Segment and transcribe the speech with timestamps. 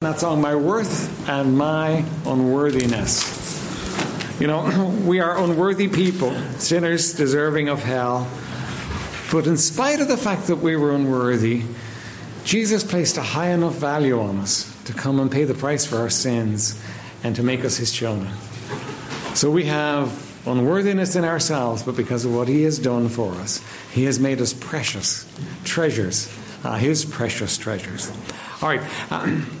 [0.00, 3.20] that song, My Worth and My Unworthiness.
[4.40, 8.26] You know, we are unworthy people, sinners deserving of hell.
[9.30, 11.64] But in spite of the fact that we were unworthy,
[12.44, 15.98] Jesus placed a high enough value on us to come and pay the price for
[15.98, 16.82] our sins
[17.22, 18.32] and to make us his children.
[19.34, 23.62] So we have unworthiness in ourselves, but because of what he has done for us,
[23.92, 25.30] he has made us precious
[25.64, 28.10] treasures, uh, his precious treasures.
[28.62, 28.80] All right.
[29.10, 29.42] Uh,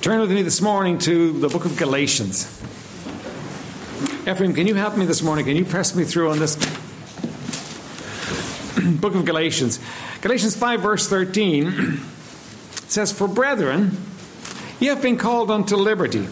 [0.00, 2.46] Turn with me this morning to the book of Galatians.
[4.26, 5.44] Ephraim, can you help me this morning?
[5.44, 6.56] Can you press me through on this
[8.98, 9.78] book of Galatians?
[10.22, 12.00] Galatians 5, verse 13
[12.88, 13.98] says, For brethren,
[14.78, 16.26] ye have been called unto liberty.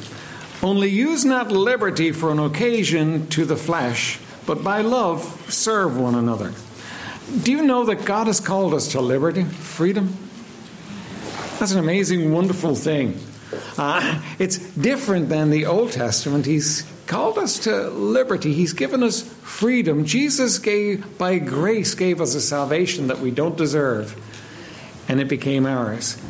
[0.62, 6.14] Only use not liberty for an occasion to the flesh, but by love serve one
[6.14, 6.54] another.
[7.42, 10.16] Do you know that God has called us to liberty, freedom?
[11.58, 13.20] That's an amazing, wonderful thing.
[13.78, 16.46] Uh, it's different than the Old Testament.
[16.46, 18.52] He's called us to liberty.
[18.52, 20.04] He's given us freedom.
[20.04, 24.14] Jesus gave, by grace, gave us a salvation that we don't deserve,
[25.08, 26.20] and it became ours.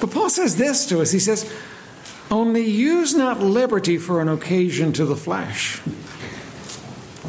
[0.00, 1.12] But Paul says this to us.
[1.12, 1.48] He says,
[2.30, 5.80] "Only use not liberty for an occasion to the flesh."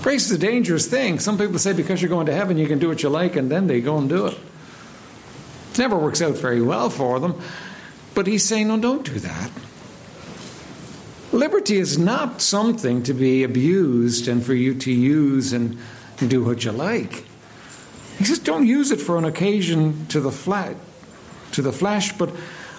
[0.01, 1.19] Grace is a dangerous thing.
[1.19, 3.51] Some people say because you're going to heaven, you can do what you like, and
[3.51, 4.37] then they go and do it.
[5.73, 7.41] It never works out very well for them.
[8.15, 9.51] But he's saying, no, don't do that.
[11.31, 15.77] Liberty is not something to be abused and for you to use and
[16.17, 17.25] do what you like.
[18.17, 20.77] He says, don't use it for an occasion to the flat,
[21.51, 22.33] to the flesh, but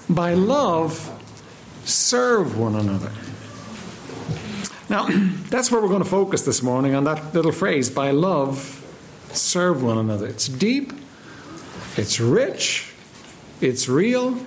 [0.09, 1.13] by love
[1.85, 3.13] serve one another.
[4.89, 5.07] Now,
[5.51, 8.83] that's where we're going to focus this morning on that little phrase, by love
[9.33, 10.27] serve one another.
[10.27, 10.95] It's deep,
[11.99, 12.91] it's rich,
[13.61, 14.39] it's real,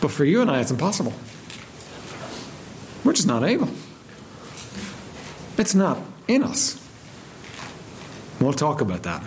[0.00, 1.12] but for you and I, it's impossible.
[3.04, 3.68] We're just not able.
[5.56, 6.84] It's not in us.
[8.40, 9.22] We'll talk about that.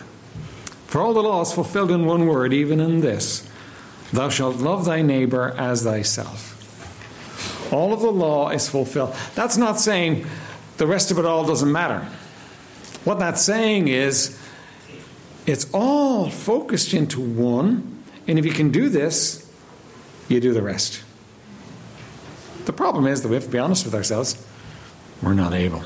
[0.88, 3.48] For all the law is fulfilled in one word, even in this
[4.14, 6.50] Thou shalt love thy neighbor as thyself.
[7.72, 9.16] All of the law is fulfilled.
[9.36, 10.26] That's not saying
[10.78, 12.06] the rest of it all doesn't matter.
[13.06, 14.38] What that's saying is
[15.46, 19.41] it's all focused into one, and if you can do this,
[20.32, 21.04] you do the rest.
[22.66, 24.44] The problem is that we have to be honest with ourselves.
[25.22, 25.84] We're not able.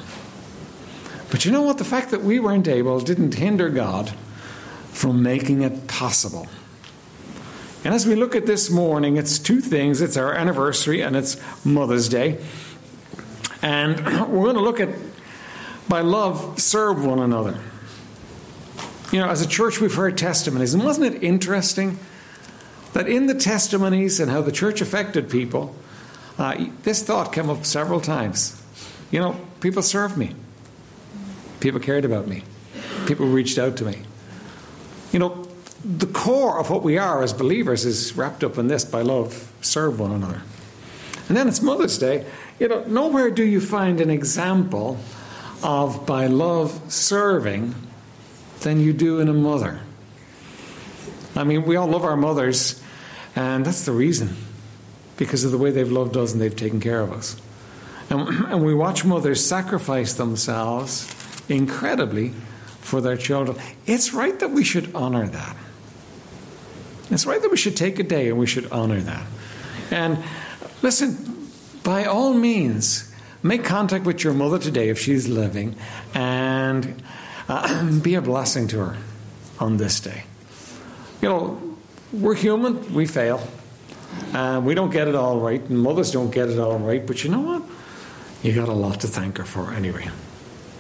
[1.30, 1.78] But you know what?
[1.78, 4.14] The fact that we weren't able didn't hinder God
[4.92, 6.48] from making it possible.
[7.84, 11.38] And as we look at this morning, it's two things it's our anniversary and it's
[11.66, 12.44] Mother's Day.
[13.62, 14.90] And we're going to look at
[15.88, 17.60] by love, serve one another.
[19.12, 22.00] You know, as a church, we've heard testimonies, and wasn't it interesting?
[22.96, 25.76] That in the testimonies and how the church affected people,
[26.38, 28.62] uh, this thought came up several times.
[29.12, 30.34] You know, people served me,
[31.60, 32.44] people cared about me,
[33.06, 33.98] people reached out to me.
[35.12, 35.46] You know,
[35.84, 39.52] the core of what we are as believers is wrapped up in this by love,
[39.60, 40.42] serve one another.
[41.28, 42.26] And then it's Mother's Day.
[42.60, 44.98] You know, nowhere do you find an example
[45.62, 47.76] of by love serving
[48.62, 49.82] than you do in a mother.
[51.36, 52.82] I mean, we all love our mothers,
[53.36, 54.36] and that's the reason,
[55.18, 57.40] because of the way they've loved us and they've taken care of us.
[58.10, 61.12] And, and we watch mothers sacrifice themselves
[61.50, 62.30] incredibly
[62.82, 63.58] for their children.
[63.86, 65.56] It's right that we should honor that.
[67.12, 69.26] It's right that we should take a day and we should honor that.
[69.92, 70.24] And
[70.82, 71.50] listen,
[71.84, 73.14] by all means,
[73.44, 75.76] make contact with your mother today if she's living
[76.14, 77.02] and
[77.48, 78.98] uh, be a blessing to her
[79.60, 80.24] on this day.
[81.22, 81.75] You know,
[82.12, 83.46] we're human, we fail.
[84.34, 87.24] Uh, we don't get it all right, and mothers don't get it all right, but
[87.24, 87.64] you know what?
[88.44, 90.10] You got a lot to thank her for anyway.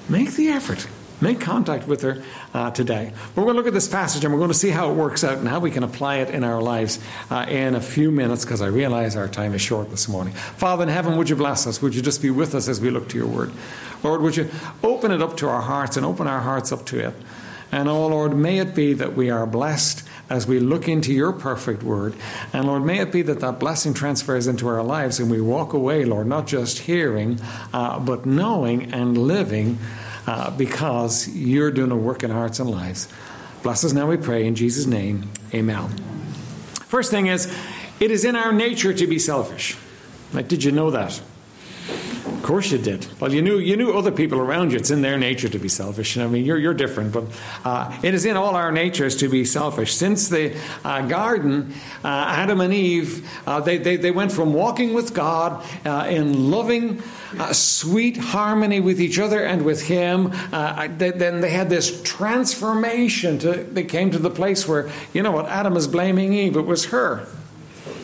[0.08, 0.88] Make the effort.
[1.22, 2.22] Make contact with her
[2.53, 3.13] uh, today.
[3.36, 5.24] We're going to look at this passage and we're going to see how it works
[5.24, 7.00] out and how we can apply it in our lives
[7.31, 10.33] uh, in a few minutes because I realize our time is short this morning.
[10.33, 11.81] Father in heaven, would you bless us?
[11.81, 13.51] Would you just be with us as we look to your word?
[14.04, 14.50] Lord, would you
[14.83, 17.13] open it up to our hearts and open our hearts up to it?
[17.71, 21.31] And oh Lord, may it be that we are blessed as we look into your
[21.31, 22.16] perfect word.
[22.54, 25.74] And Lord, may it be that that blessing transfers into our lives and we walk
[25.74, 27.39] away, Lord, not just hearing,
[27.74, 29.77] uh, but knowing and living
[30.27, 33.07] uh, because you're doing a work in hearts and lives.
[33.63, 35.30] Bless us now, we pray, in Jesus' name.
[35.54, 35.89] Amen.
[36.88, 37.51] First thing is,
[38.00, 39.78] it is in our nature to be selfish.
[40.33, 41.21] Like, did you know that?
[42.35, 43.07] Of course you did.
[43.19, 44.77] Well, you knew you knew other people around you.
[44.77, 46.17] It's in their nature to be selfish.
[46.17, 47.23] I mean, you're you're different, but
[47.63, 49.93] uh, it is in all our natures to be selfish.
[49.93, 51.73] Since the uh, garden,
[52.03, 56.51] uh, Adam and Eve, uh, they, they they went from walking with God uh, in
[56.51, 57.01] loving,
[57.39, 60.31] uh, sweet harmony with each other and with Him.
[60.51, 63.39] They, then they had this transformation.
[63.39, 66.57] To they came to the place where you know what Adam is blaming Eve.
[66.57, 67.27] It was her.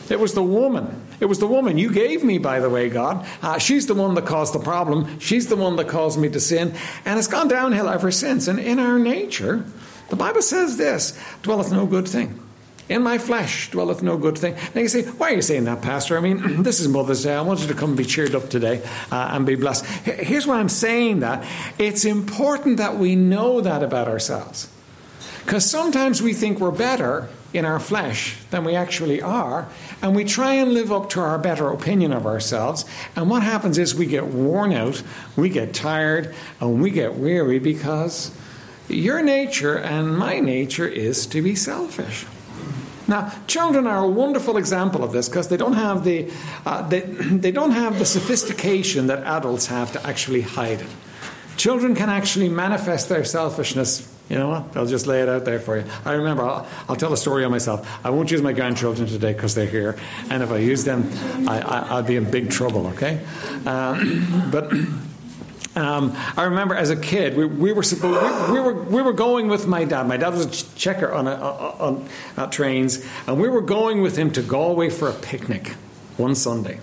[0.08, 1.06] It was the woman.
[1.22, 3.24] It was the woman you gave me, by the way, God.
[3.42, 5.20] Uh, she's the one that caused the problem.
[5.20, 6.74] She's the one that caused me to sin.
[7.04, 8.48] And it's gone downhill ever since.
[8.48, 9.64] And in our nature,
[10.08, 12.40] the Bible says this dwelleth no good thing.
[12.88, 14.56] In my flesh dwelleth no good thing.
[14.74, 16.18] Now you say, why are you saying that, Pastor?
[16.18, 17.36] I mean, this is Mother's Day.
[17.36, 18.82] I want you to come and be cheered up today
[19.12, 19.86] uh, and be blessed.
[19.86, 21.46] Here's why I'm saying that.
[21.78, 24.68] It's important that we know that about ourselves.
[25.44, 29.68] Because sometimes we think we're better in our flesh than we actually are,
[30.00, 32.84] and we try and live up to our better opinion of ourselves.
[33.14, 35.02] And what happens is we get worn out,
[35.36, 38.30] we get tired, and we get weary because
[38.88, 42.26] your nature and my nature is to be selfish.
[43.08, 46.30] Now, children are a wonderful example of this because they don't have the
[46.64, 50.86] uh, they, they don't have the sophistication that adults have to actually hide it.
[51.56, 54.74] Children can actually manifest their selfishness you know what?
[54.74, 55.84] I'll just lay it out there for you.
[56.06, 57.86] I remember, I'll, I'll tell a story on myself.
[58.02, 59.98] I won't use my grandchildren today because they're here.
[60.30, 61.06] And if I use them,
[61.46, 63.20] I, will be in big trouble, okay?
[63.66, 64.72] Um, but.
[65.74, 69.48] Um, I remember as a kid, we, we were we, we, were we were going
[69.48, 70.06] with my dad.
[70.06, 72.06] My dad was a checker on, a, on,
[72.36, 75.68] on trains, and we were going with him to Galway for a picnic
[76.18, 76.78] one Sunday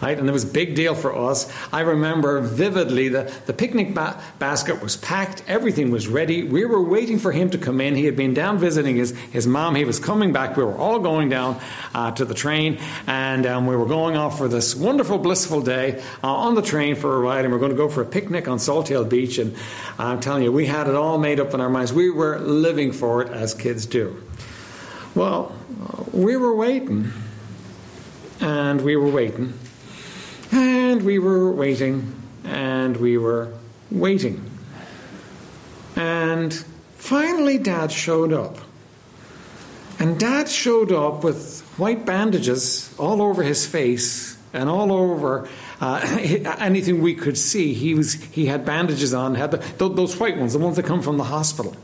[0.00, 0.18] right?
[0.18, 1.50] And it was a big deal for us.
[1.72, 6.42] I remember vividly the, the picnic ba- basket was packed, everything was ready.
[6.42, 7.94] We were waiting for him to come in.
[7.94, 9.74] He had been down visiting his, his mom.
[9.74, 10.56] He was coming back.
[10.56, 11.60] We were all going down
[11.94, 16.02] uh, to the train, and um, we were going off for this wonderful, blissful day
[16.22, 18.06] uh, on the train for a ride, and we are going to go for a
[18.06, 19.38] picnic on Salthill Beach.
[19.38, 19.54] And
[19.98, 21.92] I'm telling you, we had it all made up in our minds.
[21.92, 24.22] We were living for it as kids do.
[25.14, 25.54] Well,
[26.12, 27.12] we were waiting,
[28.40, 29.54] and we were waiting.
[30.52, 32.14] And we were waiting,
[32.44, 33.52] and we were
[33.90, 34.50] waiting.
[35.96, 36.52] And
[36.96, 38.58] finally, Dad showed up.
[39.98, 45.48] And Dad showed up with white bandages all over his face and all over
[45.80, 46.00] uh,
[46.58, 47.74] anything we could see.
[47.74, 51.02] He, was, he had bandages on, had the, those white ones, the ones that come
[51.02, 51.76] from the hospital.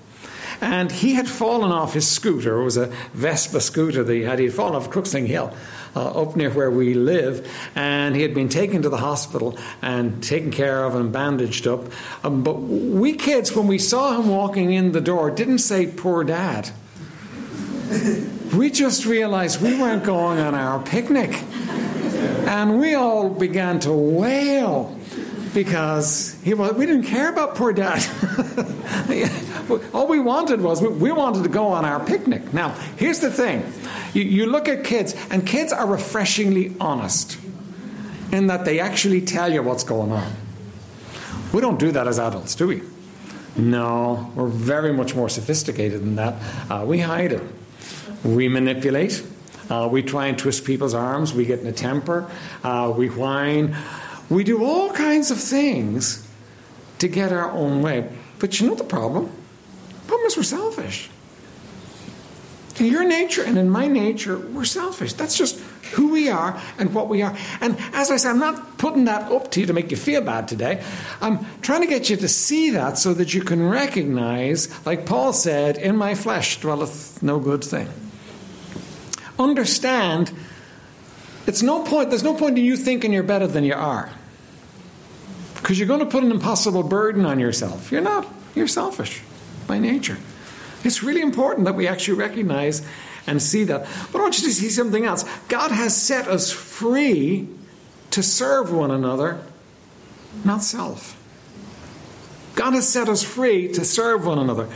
[0.60, 2.60] And he had fallen off his scooter.
[2.60, 4.38] It was a Vespa scooter that he had.
[4.38, 5.54] He had fallen off Crookston Hill
[5.96, 10.22] uh, up near where we live, and he had been taken to the hospital and
[10.22, 11.86] taken care of and bandaged up.
[12.22, 16.22] Um, but we kids, when we saw him walking in the door, didn't say, Poor
[16.22, 16.70] dad.
[18.54, 21.42] we just realized we weren't going on our picnic.
[22.46, 24.96] And we all began to wail
[25.56, 28.04] because he was, we didn't care about poor dad.
[29.94, 32.52] all we wanted was we, wanted to go on our picnic.
[32.52, 33.64] Now, here's the thing
[34.12, 37.38] you, you look at kids, and kids are refreshingly honest
[38.32, 40.30] in that they actually tell you what's going on.
[41.54, 42.82] We don't do that as adults, do we?
[43.56, 46.34] No, we're very much more sophisticated than that.
[46.70, 47.42] Uh, we hide it.
[48.22, 49.24] We manipulate.
[49.70, 51.32] Uh, we try and twist people's arms.
[51.32, 52.30] We get in a temper.
[52.62, 53.74] Uh, we whine.
[54.28, 56.26] We do all kinds of things
[56.98, 58.08] to get our own way.
[58.38, 59.30] But you know the problem?
[60.02, 61.10] The problem is we're selfish.
[62.78, 65.14] In your nature and in my nature, we're selfish.
[65.14, 65.58] That's just
[65.94, 67.34] who we are and what we are.
[67.60, 70.20] And as I said, I'm not putting that up to you to make you feel
[70.20, 70.82] bad today.
[71.22, 75.32] I'm trying to get you to see that so that you can recognize, like Paul
[75.32, 77.88] said, in my flesh dwelleth no good thing.
[79.38, 80.32] Understand,
[81.46, 84.10] it's no point, there's no point in you thinking you're better than you are.
[85.66, 87.90] Because you're going to put an impossible burden on yourself.
[87.90, 88.24] You're not.
[88.54, 89.20] You're selfish
[89.66, 90.16] by nature.
[90.84, 92.86] It's really important that we actually recognize
[93.26, 93.88] and see that.
[94.12, 95.24] But I want you to see something else.
[95.48, 97.48] God has set us free
[98.12, 99.40] to serve one another,
[100.44, 101.20] not self.
[102.54, 104.66] God has set us free to serve one another.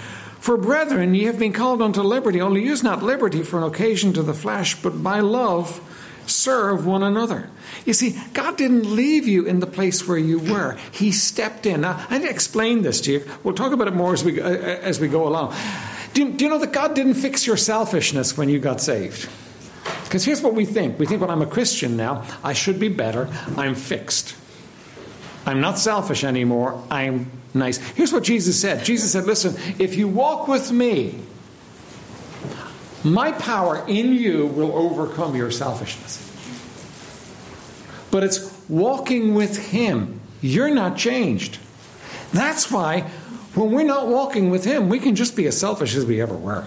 [0.41, 4.13] For brethren, ye have been called unto liberty, only use not liberty for an occasion
[4.15, 5.81] to the flesh, but by love
[6.31, 7.51] serve one another.
[7.85, 10.77] You see, God didn't leave you in the place where you were.
[10.93, 11.83] He stepped in.
[11.83, 13.29] Now, I need to explain this to you.
[13.43, 15.55] We'll talk about it more as we, uh, as we go along.
[16.15, 19.29] Do you, do you know that God didn't fix your selfishness when you got saved?
[20.05, 22.89] Because here's what we think we think, well, I'm a Christian now, I should be
[22.89, 24.37] better, I'm fixed.
[25.47, 27.79] I'm not selfish anymore, I'm nice.
[27.79, 31.21] Here's what Jesus said Jesus said, Listen, if you walk with me,
[33.05, 36.27] my power in you will overcome your selfishness.
[38.11, 40.21] but it's walking with Him.
[40.41, 41.59] You're not changed.
[42.33, 43.03] That's why
[43.55, 46.37] when we're not walking with Him, we can just be as selfish as we ever
[46.37, 46.67] were.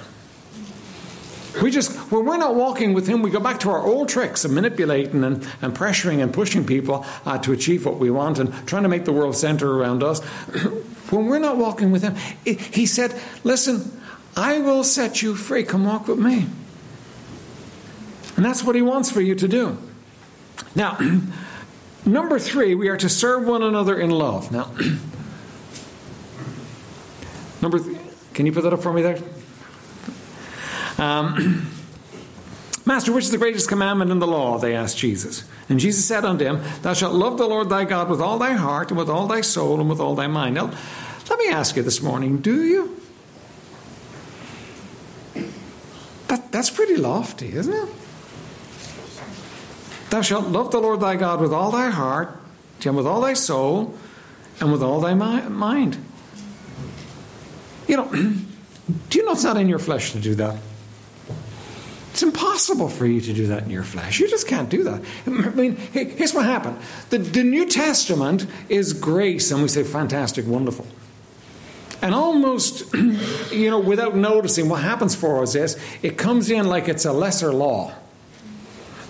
[1.62, 4.44] We just, when we're not walking with Him, we go back to our old tricks
[4.44, 8.52] of manipulating and, and pressuring and pushing people uh, to achieve what we want and
[8.68, 10.20] trying to make the world center around us.
[11.12, 13.13] when we're not walking with Him, it, He said,
[13.44, 14.02] Listen,
[14.36, 15.63] I will set you free.
[15.63, 16.48] Come walk with me.
[18.36, 19.78] And that's what He wants for you to do.
[20.75, 20.98] Now,
[22.06, 24.52] number three, we are to serve one another in love.
[24.52, 24.72] Now,
[27.62, 27.98] number, th-
[28.34, 29.20] can you put that up for me there?
[30.98, 31.70] Um,
[32.86, 34.58] Master, which is the greatest commandment in the law?
[34.58, 35.46] They asked Jesus.
[35.70, 38.54] And Jesus said unto him, Thou shalt love the Lord thy God with all thy
[38.54, 40.56] heart, and with all thy soul, and with all thy mind.
[40.56, 40.74] Now,
[41.30, 43.02] let me ask you this morning do you?
[46.34, 47.90] That, that's pretty lofty, isn't it?
[50.10, 52.36] Thou shalt love the Lord thy God with all thy heart,
[52.84, 53.94] and with all thy soul,
[54.60, 56.04] and with all thy mind.
[57.88, 58.06] You know,
[59.10, 60.58] do you know it's not in your flesh to do that?
[62.13, 64.20] It's impossible for you to do that in your flesh.
[64.20, 65.04] You just can't do that.
[65.28, 66.80] I mean, here's what happened
[67.12, 70.88] the, the New Testament is grace, and we say fantastic, wonderful.
[72.03, 72.93] And almost,
[73.51, 77.13] you know, without noticing, what happens for us is it comes in like it's a
[77.13, 77.93] lesser law.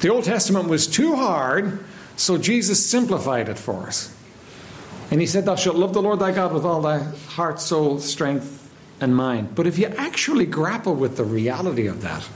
[0.02, 1.84] The Old Testament was too hard,
[2.18, 4.16] so Jesus simplified it for us.
[5.10, 8.00] And he said, Thou shalt love the Lord thy God with all thy heart, soul,
[8.00, 8.72] strength,
[9.02, 9.56] and mind.
[9.56, 12.30] But if you actually grapple with the reality of that,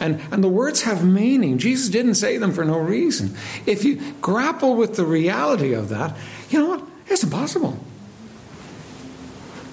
[0.00, 1.58] and, and the words have meaning.
[1.58, 3.36] Jesus didn't say them for no reason.
[3.66, 6.16] If you grapple with the reality of that,
[6.50, 6.84] you know what?
[7.06, 7.78] It's impossible.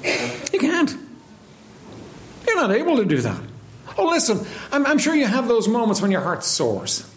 [0.03, 0.95] You can't.
[2.47, 3.41] You're not able to do that.
[3.97, 7.09] Oh, listen, I'm, I'm sure you have those moments when your heart soars.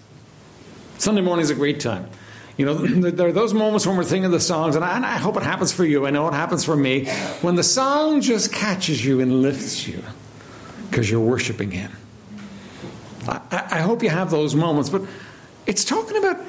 [0.99, 2.09] Sunday morning is a great time.
[2.57, 2.75] You know,
[3.11, 5.43] there are those moments when we're singing the songs, and I, and I, hope it
[5.43, 6.07] happens for you.
[6.07, 7.07] I know it happens for me.
[7.41, 10.03] When the song just catches you and lifts you
[10.91, 11.91] because you're worshiping Him.
[13.27, 15.03] I, I hope you have those moments, but
[15.67, 16.45] it's talking about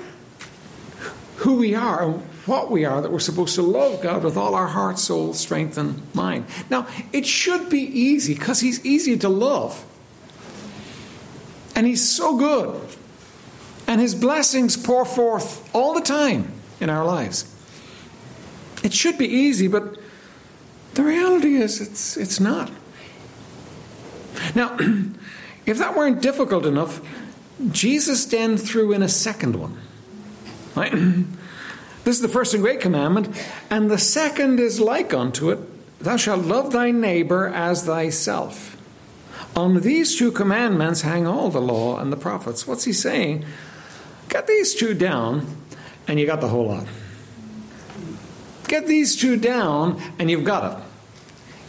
[1.37, 2.13] who we are
[2.45, 5.77] what we are that we're supposed to love God with all our heart, soul, strength,
[5.77, 6.45] and mind.
[6.69, 9.83] Now, it should be easy because He's easy to love.
[11.75, 12.81] And He's so good.
[13.87, 17.49] And His blessings pour forth all the time in our lives.
[18.83, 19.97] It should be easy, but
[20.93, 22.71] the reality is it's, it's not.
[24.53, 24.77] Now,
[25.65, 27.01] If that weren't difficult enough,
[27.71, 29.79] Jesus then threw in a second one.
[30.75, 30.93] Right?
[32.03, 33.29] This is the first and great commandment,
[33.69, 35.59] and the second is like unto it
[35.99, 38.75] Thou shalt love thy neighbor as thyself.
[39.55, 42.67] On these two commandments hang all the law and the prophets.
[42.67, 43.45] What's he saying?
[44.27, 45.63] Get these two down,
[46.07, 46.87] and you got the whole lot.
[48.67, 50.83] Get these two down, and you've got it.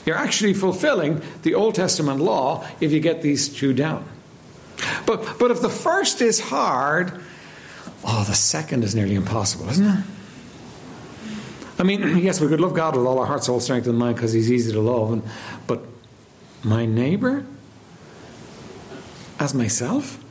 [0.07, 4.05] You're actually fulfilling the Old Testament law if you get these two down.
[5.07, 7.21] But, but if the first is hard,
[8.05, 10.05] oh, the second is nearly impossible, isn't it?
[11.78, 14.16] I mean, yes, we could love God with all our heart, soul, strength, and mind
[14.16, 15.12] because He's easy to love.
[15.12, 15.23] And,
[15.66, 15.85] but
[16.62, 17.45] my neighbor
[19.38, 20.23] as myself?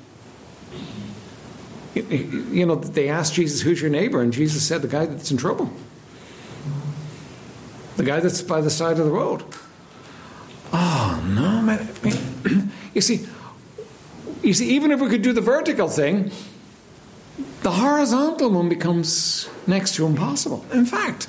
[1.93, 2.03] You,
[2.51, 4.21] you know, they asked Jesus, Who's your neighbor?
[4.21, 5.71] And Jesus said, The guy that's in trouble.
[7.97, 9.43] The guy that's by the side of the road.
[10.71, 12.71] Oh no, man!
[12.95, 13.27] you see,
[14.41, 16.31] you see, even if we could do the vertical thing,
[17.61, 20.65] the horizontal one becomes next to impossible.
[20.71, 21.27] In fact,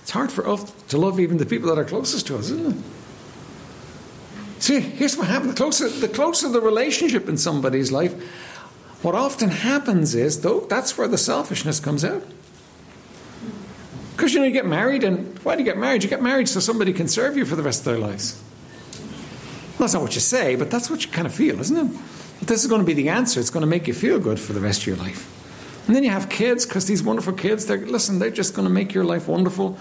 [0.00, 2.76] it's hard for us to love even the people that are closest to us, isn't
[2.76, 2.84] it?
[4.58, 8.14] See, here's what happens: the closer, the closer the relationship in somebody's life,
[9.02, 12.22] what often happens is, though, that's where the selfishness comes out.
[14.16, 16.04] Because you know, you get married, and why do you get married?
[16.04, 18.40] You get married so somebody can serve you for the rest of their lives.
[19.78, 22.00] that's not what you say, but that's what you kind of feel, isn't it?
[22.42, 23.40] This is going to be the answer.
[23.40, 25.28] It's going to make you feel good for the rest of your life.
[25.86, 28.72] And then you have kids, because these wonderful kids, they're, listen, they're just going to
[28.72, 29.78] make your life wonderful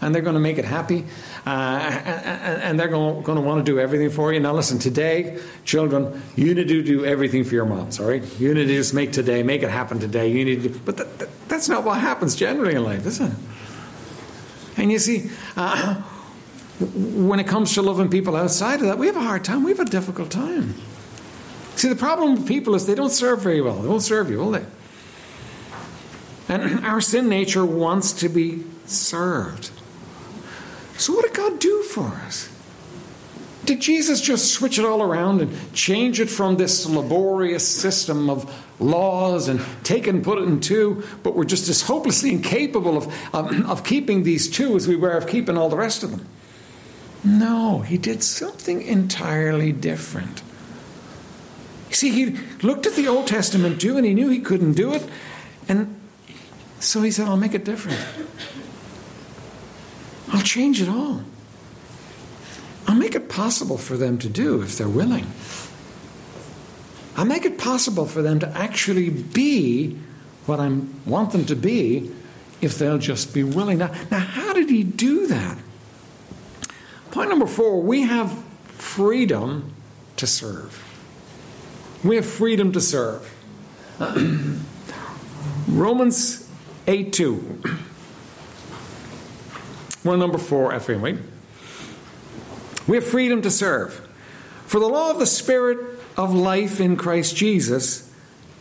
[0.00, 1.06] and they're going to make it happy,
[1.46, 4.40] uh, and, they're going to, going to want to do everything for you.
[4.40, 8.22] Now, listen, today, children, you need to do everything for your moms, all right?
[8.38, 10.28] You need to just make today, make it happen today.
[10.30, 13.32] You need to, but that, that, that's not what happens generally in life, is it?
[14.76, 15.94] And you see, uh,
[16.80, 19.62] when it comes to loving people outside of that, we have a hard time.
[19.62, 20.74] We have a difficult time.
[21.76, 23.74] See, the problem with people is they don't serve very well.
[23.76, 24.64] They won't serve you, will they?
[26.48, 29.70] And our sin nature wants to be served.
[30.96, 32.50] So, what did God do for us?
[33.64, 38.52] Did Jesus just switch it all around and change it from this laborious system of
[38.78, 43.34] laws and take and put it in two, but we're just as hopelessly incapable of,
[43.34, 46.28] of keeping these two as we were of keeping all the rest of them?
[47.24, 50.42] No, he did something entirely different.
[51.94, 52.36] See, he
[52.66, 55.08] looked at the Old Testament Jew and he knew he couldn't do it,
[55.68, 56.00] and
[56.80, 58.04] so he said, I'll make it different.
[60.32, 61.22] I'll change it all.
[62.88, 65.26] I'll make it possible for them to do if they're willing.
[67.16, 69.96] I'll make it possible for them to actually be
[70.46, 72.10] what I want them to be
[72.60, 73.78] if they'll just be willing.
[73.78, 75.58] Now, now, how did he do that?
[77.12, 78.36] Point number four we have
[78.66, 79.72] freedom
[80.16, 80.93] to serve.
[82.04, 83.28] We have freedom to serve.
[85.68, 86.48] Romans
[86.86, 87.62] 8 2.
[90.04, 91.16] Well, number four, Ephraim, wait.
[92.86, 94.06] We have freedom to serve.
[94.66, 95.78] For the law of the Spirit
[96.16, 98.12] of life in Christ Jesus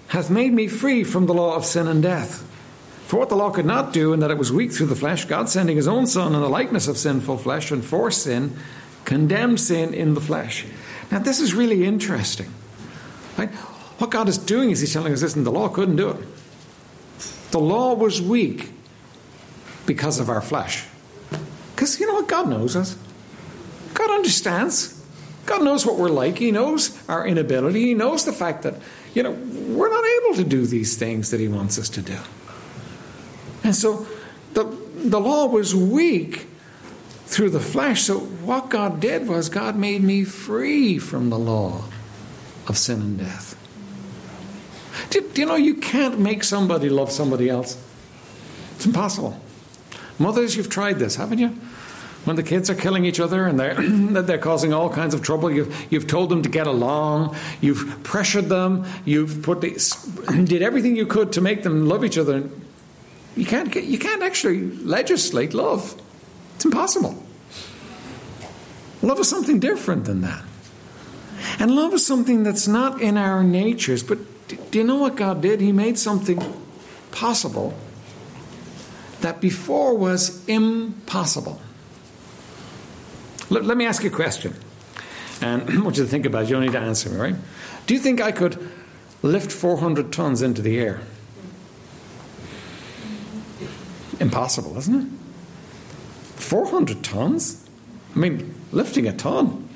[0.07, 2.50] hath made me free from the law of sin and death.
[3.07, 5.25] For what the law could not do, in that it was weak through the flesh,
[5.25, 8.55] God sending his own Son in the likeness of sinful flesh, and for sin,
[9.03, 10.65] condemned sin in the flesh.
[11.12, 12.51] Now, this is really interesting.
[13.37, 13.49] Right?
[13.99, 16.17] What God is doing is He's telling us, listen, the law couldn't do it.
[17.51, 18.71] The law was weak
[19.85, 20.85] because of our flesh.
[21.75, 22.27] Because you know what?
[22.27, 22.97] God knows us.
[23.93, 24.99] God understands.
[25.45, 26.37] God knows what we're like.
[26.37, 27.87] He knows our inability.
[27.87, 28.75] He knows the fact that,
[29.13, 32.17] you know, we're not able to do these things that He wants us to do.
[33.63, 34.07] And so
[34.53, 34.63] the,
[34.95, 36.47] the law was weak
[37.25, 38.03] through the flesh.
[38.03, 41.83] So what God did was God made me free from the law
[42.67, 43.60] of sin and death.
[45.10, 47.82] Do, do you know you can't make somebody love somebody else?
[48.75, 49.39] It's impossible.
[50.20, 51.58] Mothers, you've tried this, haven't you?
[52.25, 53.75] when the kids are killing each other and they're,
[54.24, 58.50] they're causing all kinds of trouble, you've, you've told them to get along, you've pressured
[58.50, 59.72] them, you've put the,
[60.46, 62.50] did everything you could to make them love each other.
[63.36, 66.00] You can't, you can't actually legislate love.
[66.55, 67.22] It's impossible.
[69.01, 70.43] Love is something different than that.
[71.59, 74.03] And love is something that's not in our natures.
[74.03, 74.19] But
[74.71, 75.62] do you know what God did?
[75.62, 76.41] He made something
[77.12, 77.73] possible
[79.21, 81.62] that before was impossible.
[83.49, 84.56] Let, let me ask you a question.
[85.41, 86.49] And I want you to think about it.
[86.49, 87.36] You don't need to answer me, right?
[87.88, 88.69] Do you think I could
[89.21, 91.01] lift 400 tons into the air?
[94.19, 95.08] Impossible, isn't it?
[96.39, 97.67] 400 tons?
[98.15, 99.67] I mean, lifting a ton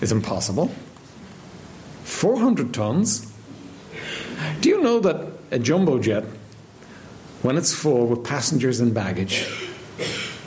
[0.00, 0.70] is impossible.
[2.10, 3.32] 400 tons?
[4.60, 6.24] Do you know that a jumbo jet,
[7.42, 9.48] when it's full with passengers and baggage,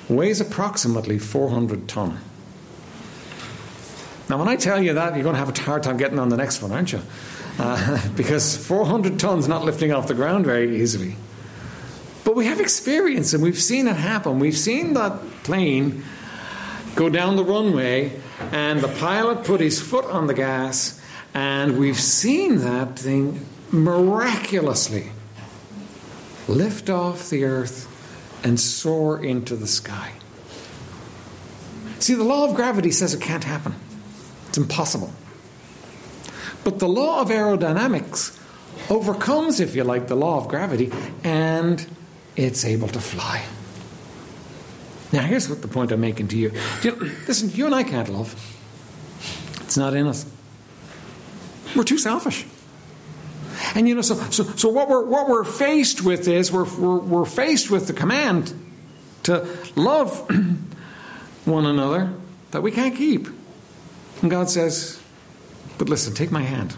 [0.07, 2.19] weighs approximately 400 ton?
[4.29, 6.29] Now, when I tell you that, you're going to have a hard time getting on
[6.29, 7.01] the next one, aren't you?
[7.57, 11.15] Uh, because 400 tons not lifting off the ground very easily.
[12.23, 14.39] But we have experience and we've seen it happen.
[14.39, 16.03] We've seen that plane
[16.95, 18.19] go down the runway
[18.51, 20.99] and the pilot put his foot on the gas,
[21.33, 25.11] and we've seen that thing miraculously
[26.47, 27.89] lift off the earth
[28.43, 30.11] and soar into the sky.
[31.99, 33.73] See, the law of gravity says it can't happen.
[34.49, 35.11] It's impossible.
[36.63, 38.39] But the law of aerodynamics
[38.89, 40.91] overcomes, if you like, the law of gravity,
[41.23, 41.85] and
[42.35, 43.43] it's able to fly.
[45.11, 46.51] Now, here's what the point I'm making to you.
[46.81, 46.91] you
[47.27, 48.35] listen, you and I can't love.
[49.61, 50.25] It's not in us.
[51.75, 52.45] We're too selfish.
[53.75, 56.99] And you know, so, so, so what, we're, what we're faced with is we're, we're,
[56.99, 58.53] we're faced with the command
[59.23, 60.29] to love
[61.45, 62.13] one another
[62.51, 63.27] that we can't keep.
[64.21, 65.01] And God says,
[65.77, 66.75] But listen, take my hand.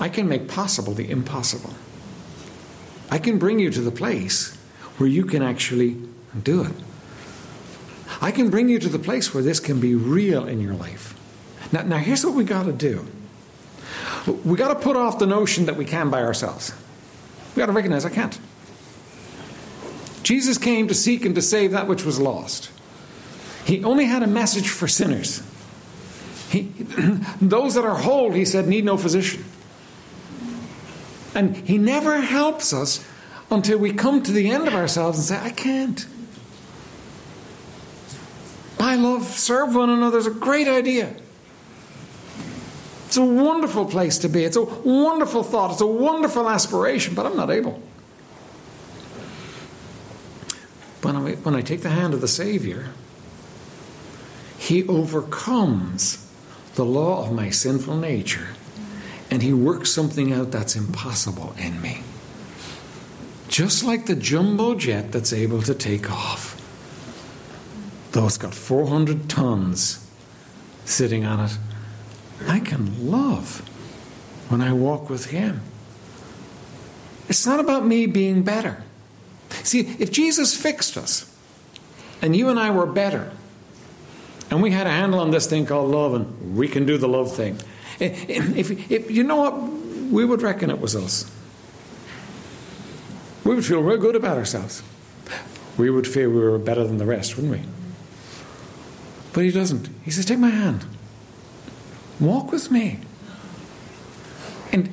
[0.00, 1.74] I can make possible the impossible.
[3.10, 4.56] I can bring you to the place
[4.98, 5.96] where you can actually
[6.42, 6.74] do it.
[8.20, 11.14] I can bring you to the place where this can be real in your life.
[11.72, 13.06] Now, now here's what we got to do.
[14.32, 16.72] We got to put off the notion that we can by ourselves.
[17.54, 18.38] We got to recognize I can't.
[20.22, 22.70] Jesus came to seek and to save that which was lost.
[23.64, 25.42] He only had a message for sinners.
[26.50, 26.62] He,
[27.40, 29.44] those that are whole, he said, need no physician.
[31.34, 33.04] And he never helps us
[33.50, 36.06] until we come to the end of ourselves and say, I can't.
[38.78, 41.14] By love, serve one another is a great idea.
[43.18, 44.44] A wonderful place to be.
[44.44, 45.72] It's a wonderful thought.
[45.72, 47.82] It's a wonderful aspiration, but I'm not able.
[51.02, 52.86] When I, when I take the hand of the Savior,
[54.56, 56.24] He overcomes
[56.74, 58.48] the law of my sinful nature
[59.30, 62.02] and He works something out that's impossible in me.
[63.48, 66.54] Just like the jumbo jet that's able to take off.
[68.12, 70.06] Though it's got 400 tons
[70.84, 71.58] sitting on it,
[72.46, 73.60] I can love
[74.48, 75.60] when I walk with Him.
[77.28, 78.82] It's not about me being better.
[79.50, 81.34] See, if Jesus fixed us
[82.22, 83.30] and you and I were better,
[84.50, 87.08] and we had a handle on this thing called love, and we can do the
[87.08, 87.58] love thing.
[88.00, 89.60] Eh, eh, if, if, you know what,
[90.10, 91.30] we would reckon it was us.
[93.44, 94.82] We would feel real good about ourselves.
[95.76, 97.62] We would feel we were better than the rest, wouldn't we?
[99.32, 99.88] But he doesn't.
[100.04, 100.84] He says, Take my hand.
[102.20, 103.00] Walk with me.
[104.72, 104.90] And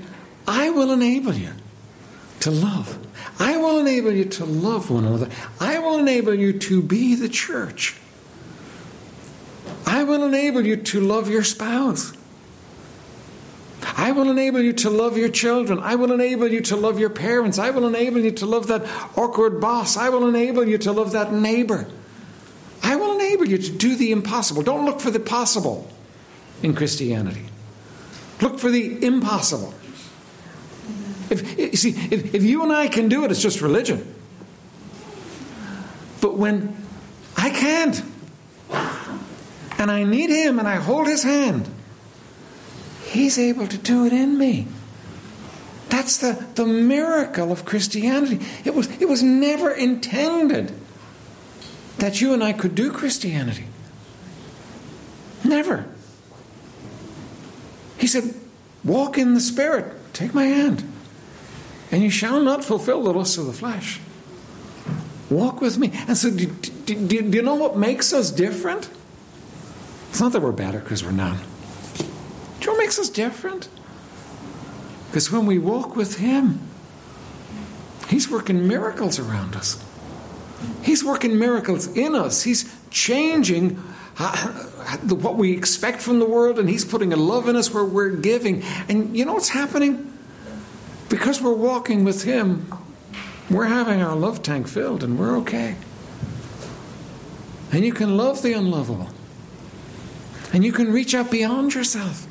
[0.48, 1.52] I will enable you
[2.42, 3.00] to love.
[3.40, 5.30] I will enable you to love one another.
[5.60, 7.96] I will enable you to be the church.
[9.86, 12.14] I will enable you to love your spouse.
[13.98, 15.80] I will enable you to love your children.
[15.80, 17.58] I will enable you to love your parents.
[17.60, 18.84] I will enable you to love that
[19.18, 19.98] awkward boss.
[19.98, 21.88] I will enable you to love that neighbor.
[22.84, 24.64] I will enable you to do the impossible.
[24.64, 25.90] Don't look for the possible
[26.64, 27.46] in Christianity.
[28.42, 29.74] Look for the impossible.
[31.30, 34.14] If, you see, if, if you and I can do it, it's just religion.
[36.22, 36.76] But when
[37.36, 38.02] I can't,
[39.80, 41.70] and I need Him, and I hold His hand,
[43.06, 44.68] He's able to do it in me.
[45.90, 48.40] That's the, the miracle of Christianity.
[48.66, 50.74] It was, it was never intended
[51.98, 53.66] that you and I could do Christianity.
[55.44, 55.86] Never.
[57.98, 58.34] He said,
[58.84, 60.84] Walk in the Spirit, take my hand,
[61.92, 64.00] and you shall not fulfill the lusts of the flesh.
[65.30, 65.92] Walk with me.
[66.08, 68.90] And so, do, do, do, do you know what makes us different?
[70.10, 71.38] It's not that we're better because we're not.
[71.98, 72.06] Do
[72.62, 73.68] you know what makes us different?
[75.08, 76.60] Because when we walk with Him,
[78.08, 79.84] He's working miracles around us.
[80.84, 82.44] He's working miracles in us.
[82.44, 83.82] He's changing
[84.20, 87.86] uh, what we expect from the world, and He's putting a love in us where
[87.86, 88.64] we're giving.
[88.88, 90.12] And you know what's happening?
[91.10, 92.72] Because we're walking with Him,
[93.50, 95.76] we're having our love tank filled, and we're okay.
[97.72, 99.10] And you can love the unlovable.
[100.54, 102.28] And you can reach out beyond yourself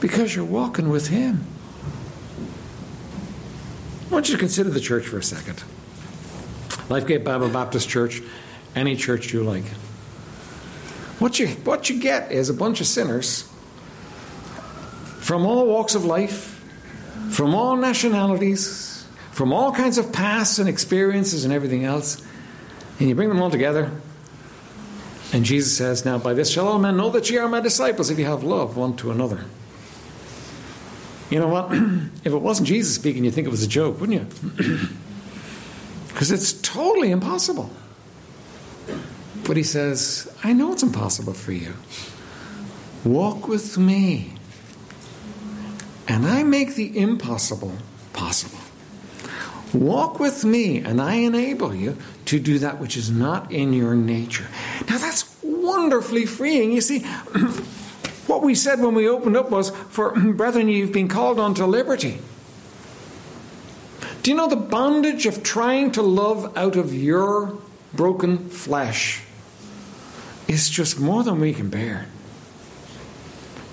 [0.00, 1.46] because you're walking with Him.
[4.08, 5.62] I want you to consider the church for a second.
[6.88, 8.22] Lifegate Bible Baptist Church,
[8.74, 9.64] any church you like.
[11.18, 13.48] What you, what you get is a bunch of sinners
[15.20, 16.62] from all walks of life,
[17.30, 22.22] from all nationalities, from all kinds of pasts and experiences and everything else,
[22.98, 23.90] and you bring them all together.
[25.32, 28.10] And Jesus says, Now by this shall all men know that ye are my disciples
[28.10, 29.44] if you have love one to another.
[31.30, 31.72] You know what?
[32.24, 34.20] if it wasn't Jesus speaking, you'd think it was a joke, wouldn't
[34.58, 34.78] you?
[36.08, 37.70] Because it's totally impossible.
[39.46, 41.74] But he says, I know it's impossible for you.
[43.04, 44.32] Walk with me.
[46.08, 47.72] And I make the impossible
[48.12, 48.58] possible.
[49.72, 53.94] Walk with me, and I enable you to do that which is not in your
[53.94, 54.46] nature.
[54.88, 56.72] Now, that's wonderfully freeing.
[56.72, 57.00] You see,
[58.26, 62.18] what we said when we opened up was, For brethren, you've been called unto liberty.
[64.22, 67.58] Do you know the bondage of trying to love out of your
[67.94, 69.22] broken flesh
[70.48, 72.06] is just more than we can bear.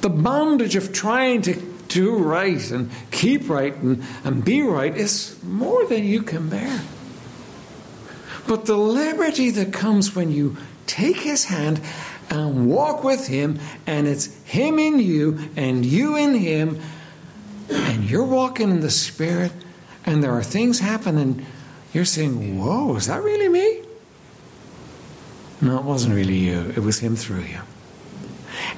[0.01, 1.55] The bondage of trying to
[1.87, 6.81] do right and keep right and, and be right is more than you can bear.
[8.47, 10.57] But the liberty that comes when you
[10.87, 11.79] take his hand
[12.29, 16.81] and walk with him, and it's him in you and you in him,
[17.69, 19.51] and you're walking in the Spirit,
[20.05, 21.45] and there are things happening,
[21.93, 23.82] you're saying, Whoa, is that really me?
[25.63, 27.59] No, it wasn't really you, it was Him through you.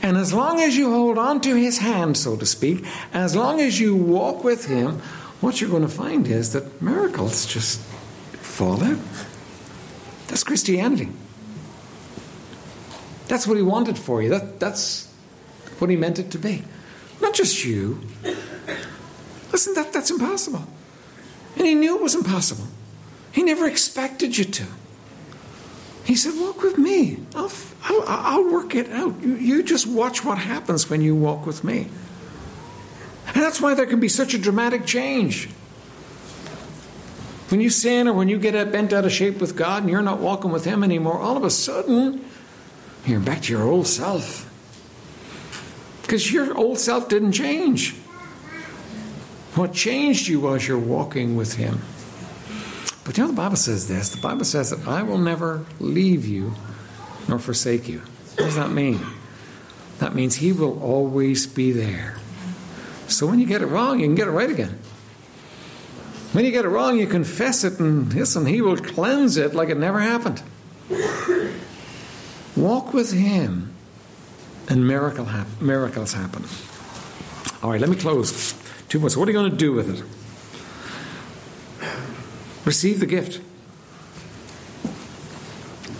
[0.03, 3.59] And as long as you hold on to His hand, so to speak, as long
[3.59, 4.99] as you walk with Him,
[5.41, 7.79] what you're going to find is that miracles just
[8.37, 8.99] fall out.
[10.27, 11.09] That's Christianity.
[13.29, 14.29] That's what He wanted for you.
[14.29, 15.11] That, that's
[15.79, 16.63] what He meant it to be.
[17.19, 17.99] Not just you.
[19.51, 20.67] Listen, that, that's impossible.
[21.57, 22.67] And He knew it was impossible.
[23.31, 24.65] He never expected you to.
[26.05, 27.17] He said, Walk with me.
[27.35, 27.51] I'll,
[27.83, 29.21] I'll, I'll work it out.
[29.21, 31.87] You, you just watch what happens when you walk with me.
[33.27, 35.49] And that's why there can be such a dramatic change.
[37.49, 40.03] When you sin or when you get bent out of shape with God and you're
[40.03, 42.23] not walking with Him anymore, all of a sudden,
[43.05, 44.51] You're back to your old self.
[46.03, 47.95] Because your old self didn't change.
[49.55, 51.81] What changed you was you're walking with Him.
[53.05, 56.25] But you know, the Bible says this the Bible says that I will never leave
[56.25, 56.55] you
[57.27, 57.99] nor forsake you.
[57.99, 58.99] What does that mean?
[59.99, 62.17] That means He will always be there.
[63.07, 64.79] So when you get it wrong, you can get it right again.
[66.33, 69.69] When you get it wrong, you confess it, and listen, He will cleanse it like
[69.69, 70.41] it never happened.
[72.57, 73.73] Walk with Him,
[74.67, 76.43] and miracle hap- miracles happen.
[77.63, 78.53] All right, let me close.
[78.89, 79.09] Two more.
[79.09, 80.03] So, what are you going to do with it?
[82.65, 83.41] Receive the gift.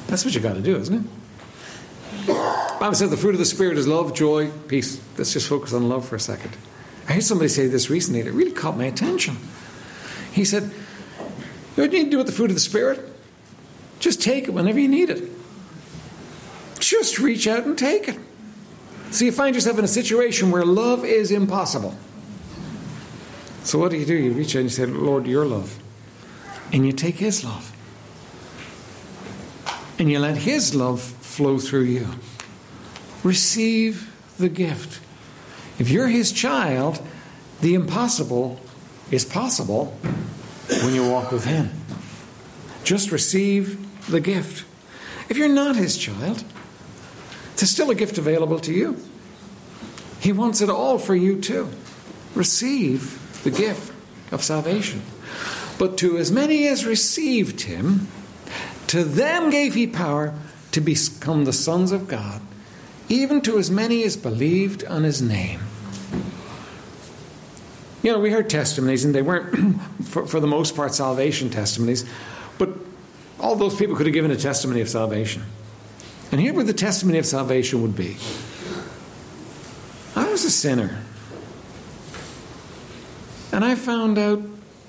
[0.08, 1.16] That's what you got to do, isn't it?
[2.80, 5.02] Bible says the fruit of the Spirit is love, joy, peace.
[5.18, 6.52] Let's just focus on love for a second.
[7.08, 9.38] I heard somebody say this recently, and it really caught my attention.
[10.32, 10.64] He said,
[11.76, 13.00] You what you need to do with the fruit of the Spirit?
[14.00, 15.32] Just take it whenever you need it.
[16.80, 18.20] Just reach out and take it.
[19.12, 21.96] So you find yourself in a situation where love is impossible.
[23.64, 24.14] So what do you do?
[24.14, 25.80] You reach out and you say, Lord, your love.
[26.72, 27.72] And you take His love.
[29.98, 32.08] And you let His love flow through you.
[33.24, 35.02] Receive the gift.
[35.80, 37.02] If you're His child,
[37.62, 38.60] the impossible
[39.12, 39.98] is possible
[40.84, 41.72] when you walk with Him.
[42.84, 44.66] Just receive the gift.
[45.30, 46.44] If you're not His child,
[47.56, 48.98] there's still a gift available to you.
[50.20, 51.70] He wants it all for you too.
[52.34, 53.94] Receive the gift
[54.32, 55.02] of salvation.
[55.78, 58.08] But to as many as received him,
[58.88, 60.34] to them gave he power
[60.72, 62.42] to become the sons of God,
[63.10, 65.62] even to as many as believed on his name.
[68.04, 72.06] You know, we heard testimonies, and they weren't, for, for the most part, salvation testimonies,
[72.58, 72.70] but
[73.40, 75.44] all those people could have given a testimony of salvation.
[76.32, 78.18] And here where the testimony of salvation would be
[80.16, 81.02] I was a sinner.
[83.52, 84.42] And I found out,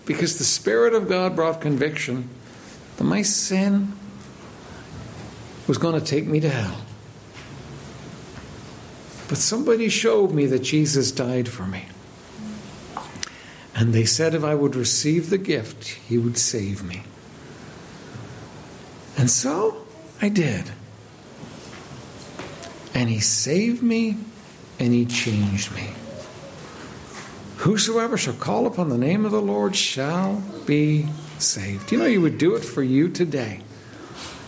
[0.07, 2.31] because the Spirit of God brought conviction,
[2.97, 3.93] that my sin
[5.67, 6.81] was going to take me to hell.
[9.29, 11.87] But somebody showed me that Jesus died for me.
[13.75, 17.03] And they said if I would receive the gift, he would save me.
[19.19, 19.85] And so
[20.23, 20.71] I did.
[22.95, 24.17] And he saved me
[24.79, 25.91] and he changed me.
[27.57, 31.07] Whosoever shall call upon the name of the Lord shall be
[31.39, 31.91] saved.
[31.91, 33.61] You know, you would do it for you today.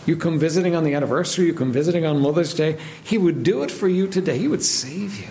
[0.05, 2.77] You come visiting on the anniversary, you come visiting on Mother's Day.
[3.03, 4.37] He would do it for you today.
[4.37, 5.27] He would save you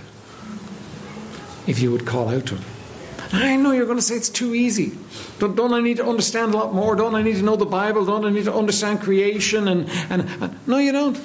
[1.66, 2.64] if you would call out to him.
[3.32, 4.96] I know you're going to say it's too easy.
[5.38, 6.96] Don't, don't, I need to understand a lot more?
[6.96, 8.06] Don't I need to know the Bible?
[8.06, 9.68] Don't I need to understand creation?
[9.68, 11.20] And, and, and no, you don't.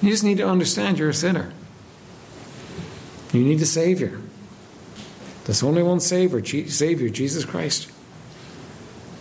[0.00, 1.52] You just need to understand you're a sinner.
[3.32, 4.20] You need a Savior.
[5.44, 7.90] There's only one Savior, Savior, Jesus Christ.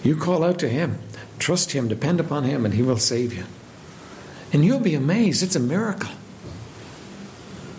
[0.03, 0.99] You call out to Him,
[1.39, 3.45] trust Him, depend upon Him, and He will save you.
[4.51, 5.43] And you'll be amazed.
[5.43, 6.11] It's a miracle.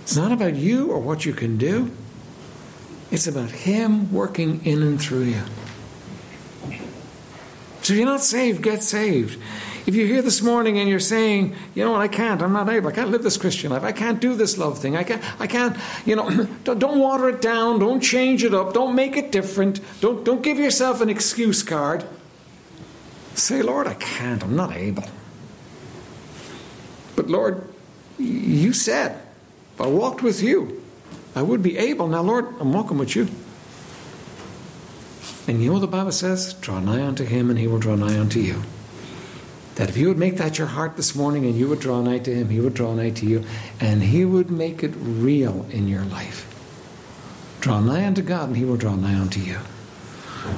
[0.03, 1.91] It's not about you or what you can do,
[3.11, 5.43] it's about Him working in and through you.
[7.83, 9.41] So if you're not saved, get saved.
[9.87, 12.71] If you're here this morning and you're saying, you know what, I can't, I'm not
[12.71, 15.23] able, I can't live this Christian life, I can't do this love thing, I can't,
[15.41, 16.31] I can't, you know,
[16.65, 20.59] don't water it down, don't change it up, don't make it different, don't, don't give
[20.59, 22.05] yourself an excuse card.
[23.35, 25.05] Say, Lord, I can't, I'm not able.
[27.17, 27.69] But Lord,
[28.19, 29.21] you said,
[29.75, 30.83] if I walked with you,
[31.35, 32.07] I would be able.
[32.07, 33.29] Now, Lord, I'm walking with you.
[35.47, 36.55] And you know what the Bible says?
[36.55, 38.63] Draw nigh unto him, and he will draw nigh unto you.
[39.77, 42.21] That if you would make that your heart this morning and you would draw nigh
[42.21, 43.45] to him, he would draw nigh to you,
[43.81, 46.51] and he would make it real in your life.
[47.61, 49.59] Draw nigh unto God, and he will draw nigh unto you.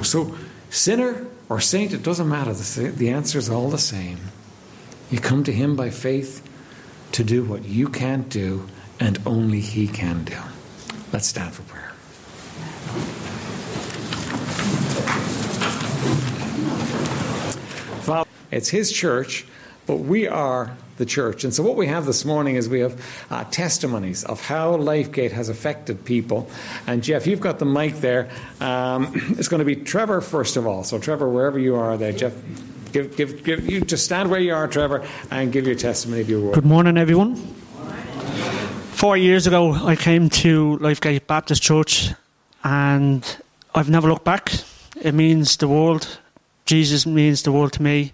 [0.03, 0.35] So,
[0.69, 2.53] sinner or saint, it doesn't matter.
[2.53, 4.19] The answer is all the same.
[5.09, 6.47] You come to him by faith
[7.13, 8.67] to do what you can't do,
[8.99, 10.37] and only he can do.
[11.13, 11.93] Let's stand for prayer.
[18.03, 19.45] Father, it's His church,
[19.85, 21.43] but we are the church.
[21.43, 25.31] And so, what we have this morning is we have uh, testimonies of how LifeGate
[25.31, 26.49] has affected people.
[26.85, 28.29] And Jeff, you've got the mic there.
[28.59, 30.83] Um, it's going to be Trevor first of all.
[30.83, 32.33] So, Trevor, wherever you are there, Jeff.
[32.93, 36.29] Give, give, give, you just stand where you are, Trevor, and give your testimony of
[36.29, 36.55] your word.
[36.55, 37.35] Good morning, everyone.
[37.35, 42.11] Four years ago, I came to LifeGate Baptist Church,
[42.63, 43.23] and
[43.75, 44.51] I've never looked back.
[44.99, 46.17] It means the world.
[46.67, 48.11] Jesus means the world to me.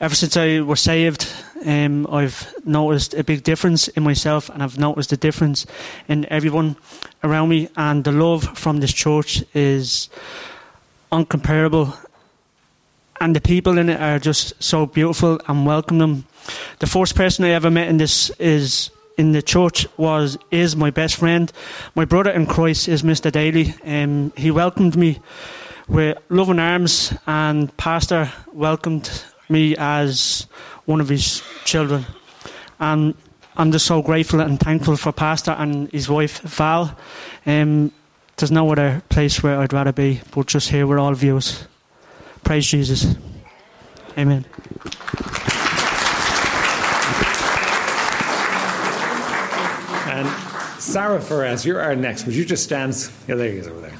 [0.00, 1.26] Ever since I was saved,
[1.66, 5.66] um, I've noticed a big difference in myself, and I've noticed a difference
[6.08, 6.76] in everyone
[7.24, 7.68] around me.
[7.76, 10.08] And the love from this church is
[11.10, 11.96] uncomparable,
[13.20, 16.26] and the people in it are just so beautiful and welcome them.
[16.78, 20.90] The first person I ever met in this is in the church was is my
[20.90, 21.52] best friend.
[21.96, 23.32] My brother in Christ is Mr.
[23.32, 23.74] Daly.
[23.84, 25.18] Um, he welcomed me
[25.90, 29.10] with loving arms, and Pastor welcomed
[29.48, 30.46] me as
[30.84, 32.06] one of his children.
[32.78, 33.14] And
[33.56, 36.96] I'm just so grateful and thankful for Pastor and his wife Val.
[37.44, 37.92] Um,
[38.36, 41.40] there's no other place where I'd rather be but just here with all of you.
[42.44, 43.16] Praise Jesus.
[44.16, 44.46] Amen.
[50.06, 50.28] And
[50.80, 52.24] Sarah Ferraz, you're our next.
[52.26, 52.94] Would you just stand?
[53.28, 53.98] Yeah, there he is over there.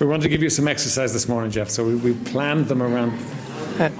[0.00, 2.82] We wanted to give you some exercise this morning, Jeff, so we, we planned them
[2.82, 3.12] around.
[3.78, 3.90] Uh,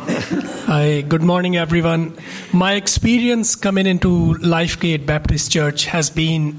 [0.66, 2.18] hi, good morning, everyone.
[2.52, 6.58] My experience coming into Lifegate Baptist Church has been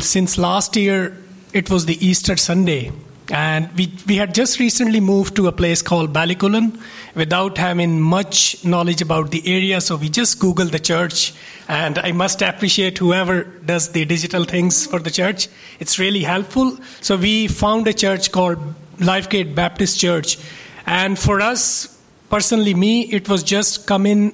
[0.00, 1.14] since last year,
[1.52, 2.90] it was the Easter Sunday.
[3.30, 6.80] And we, we had just recently moved to a place called Ballycullen
[7.14, 9.80] without having much knowledge about the area.
[9.80, 11.34] So we just Googled the church.
[11.68, 15.48] And I must appreciate whoever does the digital things for the church.
[15.78, 16.78] It's really helpful.
[17.00, 18.58] So we found a church called
[18.96, 20.38] Lifegate Baptist Church.
[20.86, 24.32] And for us, personally, me, it was just coming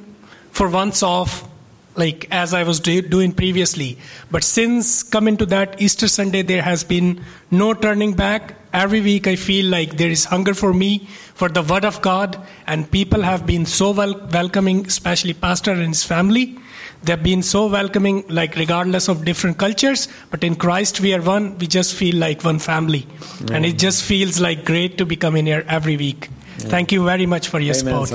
[0.52, 1.48] for once off
[1.96, 3.98] like as I was do- doing previously.
[4.30, 8.54] But since coming to that Easter Sunday, there has been no turning back.
[8.74, 12.36] Every week, I feel like there is hunger for me, for the Word of God,
[12.66, 16.58] and people have been so well welcoming, especially Pastor and his family.
[17.04, 20.08] They've been so welcoming, like regardless of different cultures.
[20.32, 21.56] But in Christ, we are one.
[21.58, 23.06] We just feel like one family,
[23.46, 23.54] yeah.
[23.54, 26.28] and it just feels like great to be coming here every week.
[26.58, 28.10] Thank you very much for your Amen, support.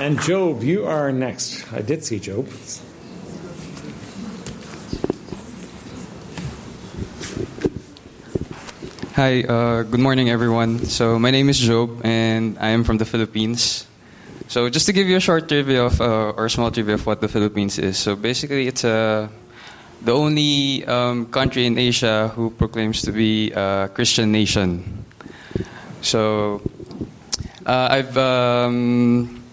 [0.00, 1.72] And Job, you are next.
[1.72, 2.46] I did see Job.
[9.14, 10.86] Hi, uh, good morning, everyone.
[10.86, 13.86] So, my name is Job, and I am from the Philippines.
[14.48, 17.20] So, just to give you a short trivia of, uh, or small trivia of what
[17.20, 17.96] the Philippines is.
[17.96, 19.28] So, basically, it's uh,
[20.02, 24.82] the only um, country in Asia who proclaims to be a Christian nation.
[26.02, 26.60] So,
[27.64, 29.44] uh, I've um,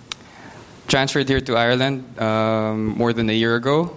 [0.88, 3.94] transferred here to Ireland um, more than a year ago.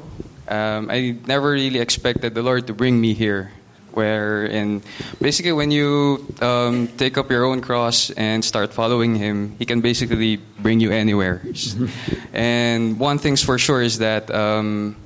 [0.47, 3.51] Um, I never really expected the Lord to bring me here
[3.97, 4.83] where in
[5.21, 9.81] basically when you um, take up your own cross and start following him he can
[9.81, 11.43] basically bring you anywhere.
[12.33, 14.97] And one thing's for sure is that um,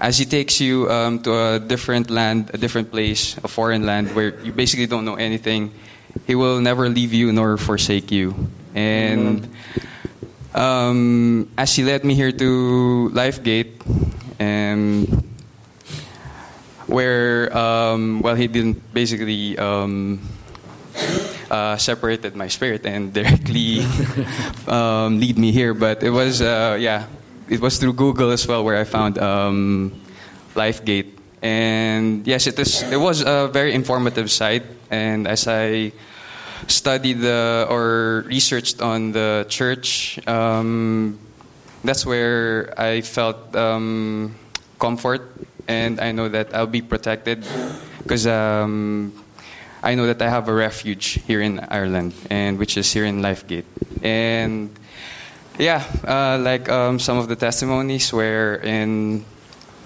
[0.00, 4.14] as he takes you um, to a different land a different place a foreign land
[4.14, 5.70] where you basically don't know anything
[6.26, 8.34] he will never leave you nor forsake you.
[8.74, 9.48] And
[10.54, 13.80] um, as he led me here to lifegate
[14.38, 15.27] and
[16.88, 20.20] where um, well he didn't basically um,
[21.50, 23.84] uh, separated my spirit and directly
[24.66, 25.74] um, lead me here.
[25.74, 27.06] But it was uh, yeah,
[27.48, 29.92] it was through Google as well where I found um,
[30.54, 31.14] LifeGate.
[31.40, 34.64] And yes, it was a very informative site.
[34.90, 35.92] And as I
[36.66, 41.18] studied the, or researched on the church, um,
[41.84, 44.34] that's where I felt um,
[44.80, 45.30] comfort
[45.68, 47.44] and I know that I'll be protected
[48.02, 49.12] because um,
[49.82, 53.20] I know that I have a refuge here in Ireland, and which is here in
[53.20, 53.64] Lifegate.
[54.02, 54.70] And
[55.58, 59.24] yeah, uh, like um, some of the testimonies where in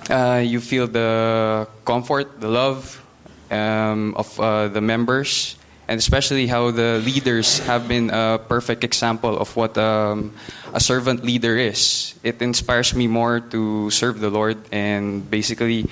[0.08, 3.02] uh, you feel the comfort, the love
[3.50, 5.56] um, of uh, the members,
[5.92, 10.32] and especially how the leaders have been a perfect example of what um,
[10.72, 12.14] a servant leader is.
[12.22, 15.84] It inspires me more to serve the Lord and basically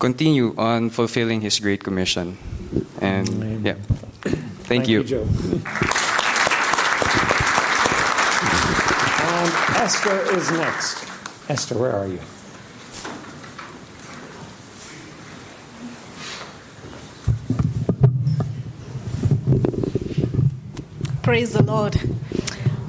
[0.00, 2.36] continue on fulfilling His great commission.
[3.00, 3.62] And Amen.
[3.64, 3.78] yeah,
[4.26, 5.02] thank, thank you.
[5.06, 5.22] you
[9.22, 11.06] and Esther is next.
[11.48, 12.18] Esther, where are you?
[21.28, 21.94] Praise the Lord.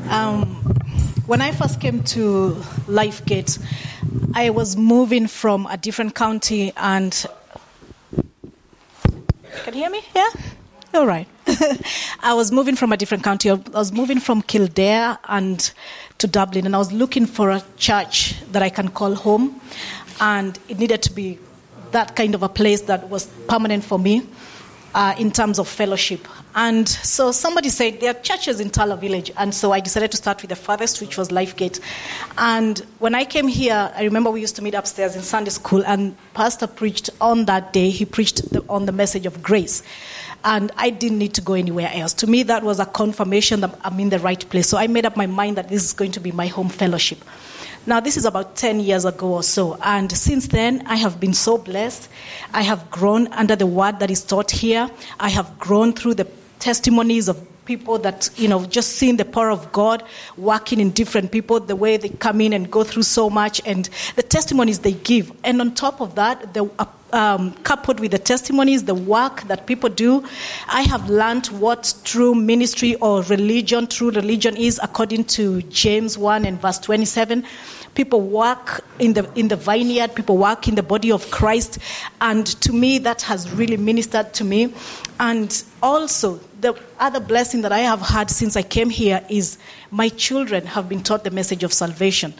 [0.07, 0.63] Um,
[1.25, 2.55] when I first came to
[2.87, 3.61] Lifegate,
[4.33, 7.25] I was moving from a different county and.
[9.65, 10.01] Can you hear me?
[10.15, 10.29] Yeah?
[10.93, 11.27] All right.
[12.21, 13.49] I was moving from a different county.
[13.49, 15.69] I was moving from Kildare and
[16.19, 19.59] to Dublin, and I was looking for a church that I can call home,
[20.21, 21.39] and it needed to be
[21.91, 24.25] that kind of a place that was permanent for me
[24.95, 26.27] uh, in terms of fellowship.
[26.55, 30.17] And so somebody said there are churches in Tallaght Village, and so I decided to
[30.17, 31.79] start with the farthest, which was Lifegate.
[32.37, 35.83] And when I came here, I remember we used to meet upstairs in Sunday school,
[35.85, 37.89] and Pastor preached on that day.
[37.89, 39.83] He preached the, on the message of grace,
[40.43, 42.13] and I didn't need to go anywhere else.
[42.15, 44.67] To me, that was a confirmation that I'm in the right place.
[44.67, 47.23] So I made up my mind that this is going to be my home fellowship.
[47.89, 51.33] Now, this is about 10 years ago or so, and since then, I have been
[51.33, 52.07] so blessed.
[52.53, 54.91] I have grown under the word that is taught here.
[55.19, 56.27] I have grown through the
[56.59, 60.03] testimonies of people that, you know, just seeing the power of God
[60.37, 63.89] working in different people, the way they come in and go through so much, and
[64.15, 65.31] the testimonies they give.
[65.43, 66.69] And on top of that, the
[67.11, 70.23] um, coupled with the testimonies, the work that people do,
[70.67, 76.45] I have learned what true ministry or religion, true religion is according to James 1
[76.45, 77.43] and verse 27.
[77.95, 81.79] People work in the, in the vineyard, people work in the body of Christ,
[82.21, 84.73] and to me, that has really ministered to me.
[85.19, 89.57] And also, the other blessing that I have had since I came here is
[89.91, 92.33] my children have been taught the message of salvation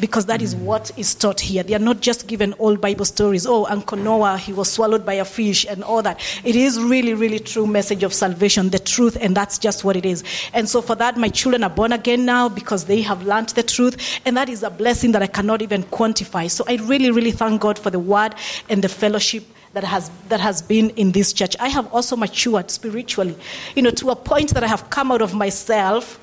[0.00, 1.62] because that is what is taught here.
[1.62, 3.46] They are not just given old Bible stories.
[3.46, 6.20] Oh, Uncle Noah, he was swallowed by a fish and all that.
[6.44, 10.04] It is really, really true message of salvation, the truth, and that's just what it
[10.04, 10.24] is.
[10.52, 13.62] And so for that, my children are born again now because they have learned the
[13.62, 16.50] truth, and that is a blessing that I cannot even quantify.
[16.50, 18.34] So I really, really thank God for the word
[18.68, 21.56] and the fellowship that has, that has been in this church.
[21.60, 23.36] I have also matured spiritually,
[23.76, 26.18] you know, to a point that I have come out of myself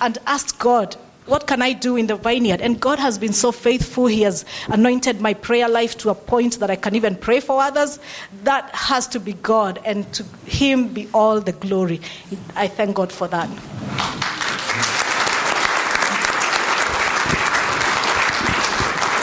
[0.00, 0.96] and asked God,
[1.26, 2.60] what can I do in the vineyard?
[2.60, 4.06] And God has been so faithful.
[4.06, 7.62] He has anointed my prayer life to a point that I can even pray for
[7.62, 8.00] others.
[8.42, 12.00] That has to be God, and to Him be all the glory.
[12.56, 13.48] I thank God for that.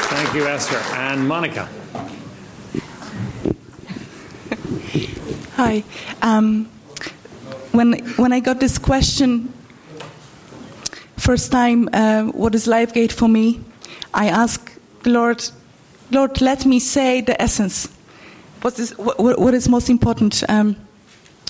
[0.10, 0.78] Thank you, Esther.
[0.96, 1.68] And Monica.
[5.58, 5.84] Hi.
[6.22, 6.66] Um,
[7.72, 9.52] when when I got this question
[11.18, 13.60] first time, uh, what is LifeGate for me?
[14.14, 15.44] I asked the Lord,
[16.12, 17.90] Lord, let me say the essence.
[18.62, 20.44] What is what, what is most important?
[20.48, 20.76] Um,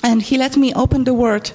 [0.01, 1.51] and He let me open the Word.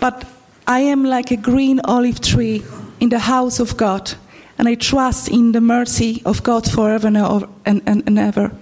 [0.00, 0.24] But
[0.66, 2.62] I am like a green olive tree
[2.98, 4.14] in the house of God,
[4.56, 8.52] and I trust in the mercy of God forever and, and, and ever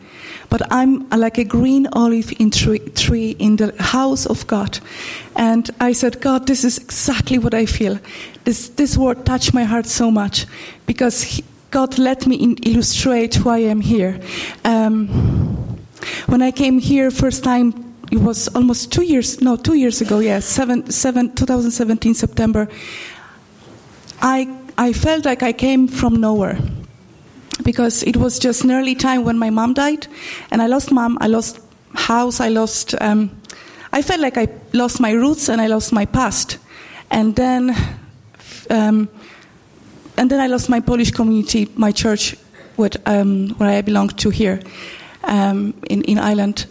[0.50, 4.80] but I'm like a green olive in tree, tree, in the house of God.
[5.36, 8.00] And I said, God, this is exactly what I feel.
[8.44, 10.46] This, this word touched my heart so much
[10.86, 14.20] because he, God let me illustrate why I am here.
[14.64, 15.06] Um,
[16.26, 20.18] when I came here first time, it was almost two years, no, two years ago,
[20.18, 22.68] yes, seven, seven, 2017 September.
[24.20, 26.58] I, I felt like I came from nowhere
[27.62, 30.06] because it was just an early time when my mom died,
[30.50, 31.60] and I lost mom, I lost
[31.94, 32.94] house, I lost.
[33.00, 33.30] Um,
[33.92, 36.58] I felt like I lost my roots and I lost my past,
[37.10, 37.70] and then,
[38.70, 39.08] um,
[40.16, 42.36] and then I lost my Polish community, my church,
[43.06, 44.60] um, where I belong to here,
[45.24, 46.66] um, in in Ireland,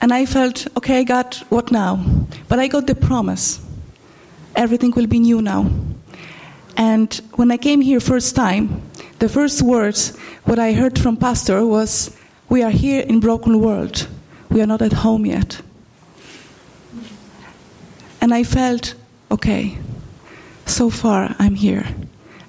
[0.00, 1.98] and I felt okay, God, what now?
[2.48, 3.60] But I got the promise,
[4.56, 5.70] everything will be new now.
[6.76, 8.82] And when I came here first time,
[9.18, 12.10] the first words what I heard from pastor was,
[12.48, 14.06] "We are here in broken world.
[14.50, 15.60] We are not at home yet."
[18.20, 18.94] And I felt,
[19.30, 19.78] okay,
[20.66, 21.86] so far I'm here,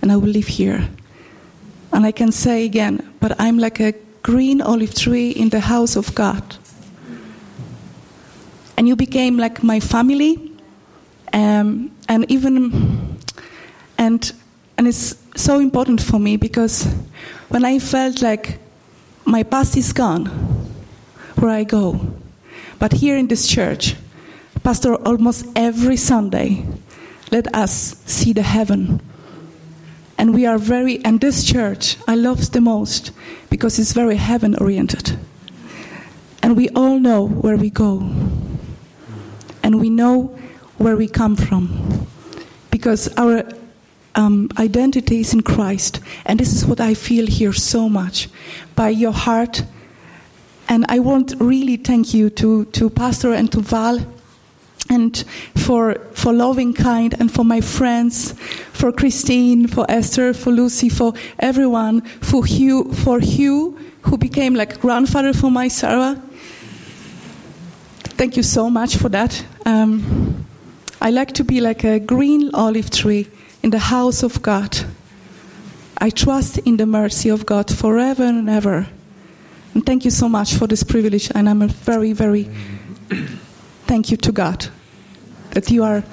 [0.02, 0.90] and I will live here.
[1.94, 5.96] And I can say again, but I'm like a green olive tree in the house
[5.96, 6.44] of God.
[8.78, 10.52] And you became like my family,
[11.34, 13.11] um, and even
[14.02, 14.34] and
[14.78, 16.86] and it's so important for me because
[17.50, 18.58] when I felt like
[19.26, 20.26] my past is gone,
[21.36, 22.00] where I go.
[22.80, 23.96] But here in this church,
[24.64, 26.66] Pastor almost every Sunday
[27.32, 29.00] let us see the heaven.
[30.18, 33.12] And we are very, and this church I love the most
[33.52, 35.18] because it's very heaven oriented.
[36.42, 38.00] And we all know where we go.
[39.62, 40.36] And we know
[40.78, 42.08] where we come from.
[42.72, 43.44] Because our
[44.16, 46.00] um, identities in Christ.
[46.26, 48.30] And this is what I feel here so much
[48.76, 49.64] by your heart.
[50.68, 54.00] And I want really thank you to, to Pastor and to Val
[54.90, 55.24] and
[55.56, 58.34] for, for loving kind and for my friends,
[58.74, 64.80] for Christine, for Esther, for Lucy, for everyone, for Hugh, for Hugh who became like
[64.80, 66.22] grandfather for my Sarah.
[68.18, 69.46] Thank you so much for that.
[69.66, 70.46] Um,
[71.00, 73.28] I like to be like a green olive tree
[73.64, 74.78] in the house of God.
[75.98, 78.88] I trust in the mercy of God forever and ever.
[79.74, 81.32] And thank you so much for this privilege.
[81.34, 82.50] And I'm a very, very
[83.86, 84.68] thank you to God
[85.52, 86.04] that you are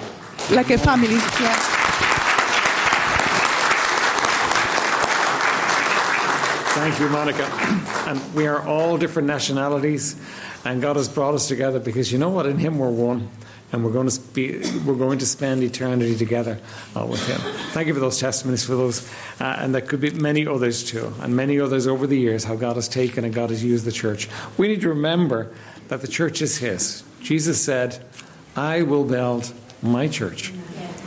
[0.51, 1.19] like a family.
[6.79, 7.43] Thank you, Monica.
[8.07, 10.15] And we are all different nationalities,
[10.63, 12.45] and God has brought us together because you know what?
[12.45, 13.29] In Him we're one,
[13.71, 16.59] and we're going to be, we're going to spend eternity together
[16.95, 17.39] uh, with Him.
[17.71, 19.07] Thank you for those testimonies, for those,
[19.39, 22.55] uh, and there could be many others too, and many others over the years how
[22.55, 24.27] God has taken and God has used the church.
[24.57, 25.51] We need to remember
[25.87, 27.03] that the church is His.
[27.21, 28.03] Jesus said,
[28.55, 30.51] "I will build my church,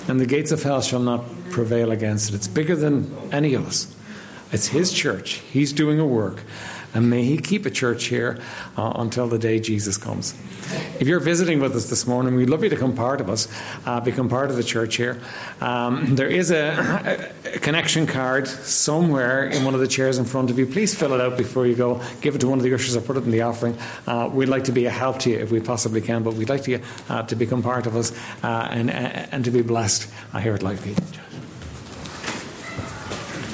[0.09, 3.67] and the gates of hell shall not prevail against it." It's bigger than any of
[3.67, 3.95] us.
[4.53, 5.41] It's His church.
[5.51, 6.43] He's doing a work.
[6.95, 8.38] And may He keep a church here
[8.76, 10.34] uh, until the day Jesus comes.
[11.01, 13.49] If you're visiting with us this morning, we'd love you to come part of us,
[13.84, 15.20] uh, become part of the church here.
[15.61, 20.51] Um, there is a, a, connection card somewhere in one of the chairs in front
[20.51, 20.66] of you.
[20.66, 22.01] Please fill it out before you go.
[22.20, 23.76] Give it to one of the ushers or put it in the offering.
[24.07, 26.49] Uh, we'd like to be a help to you if we possibly can, but we'd
[26.49, 28.12] like to, uh, to become part of us
[28.43, 30.99] uh, and, and to be blessed uh, here at Life Gate.